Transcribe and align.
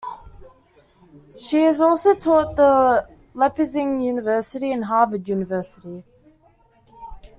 She 1.37 1.61
has 1.63 1.79
also 1.79 2.15
taught 2.15 2.59
at 2.59 3.03
Leipzig 3.35 3.75
University 3.75 4.71
and 4.71 4.85
Harvard 4.85 5.29
University. 5.29 6.03